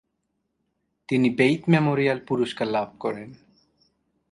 [1.09, 3.29] তিনি বেইত মেমোরিয়াল পুরস্কার লাভ করেন।